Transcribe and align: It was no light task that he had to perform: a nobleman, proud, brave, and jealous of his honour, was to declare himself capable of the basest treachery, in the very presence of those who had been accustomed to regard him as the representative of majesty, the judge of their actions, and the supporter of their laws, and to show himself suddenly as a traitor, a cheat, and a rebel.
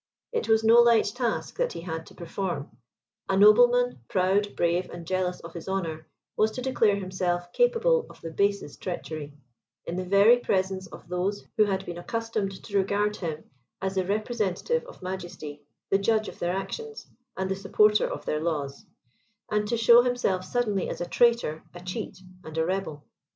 It 0.31 0.49
was 0.49 0.63
no 0.63 0.79
light 0.81 1.05
task 1.13 1.57
that 1.57 1.73
he 1.73 1.81
had 1.81 2.07
to 2.07 2.15
perform: 2.15 2.75
a 3.29 3.37
nobleman, 3.37 3.99
proud, 4.07 4.55
brave, 4.55 4.89
and 4.89 5.05
jealous 5.05 5.39
of 5.41 5.53
his 5.53 5.69
honour, 5.69 6.07
was 6.35 6.49
to 6.53 6.61
declare 6.63 6.95
himself 6.95 7.53
capable 7.53 8.07
of 8.09 8.19
the 8.19 8.31
basest 8.31 8.81
treachery, 8.81 9.35
in 9.85 9.97
the 9.97 10.03
very 10.03 10.39
presence 10.39 10.87
of 10.87 11.07
those 11.07 11.45
who 11.55 11.65
had 11.65 11.85
been 11.85 11.99
accustomed 11.99 12.63
to 12.63 12.77
regard 12.79 13.17
him 13.17 13.43
as 13.79 13.93
the 13.93 14.03
representative 14.03 14.83
of 14.85 15.03
majesty, 15.03 15.61
the 15.91 15.99
judge 15.99 16.27
of 16.27 16.39
their 16.39 16.55
actions, 16.55 17.05
and 17.37 17.47
the 17.51 17.55
supporter 17.55 18.09
of 18.11 18.25
their 18.25 18.39
laws, 18.39 18.83
and 19.51 19.67
to 19.67 19.77
show 19.77 20.01
himself 20.01 20.43
suddenly 20.43 20.89
as 20.89 20.99
a 20.99 21.05
traitor, 21.05 21.63
a 21.75 21.79
cheat, 21.79 22.17
and 22.43 22.57
a 22.57 22.65
rebel. 22.65 23.05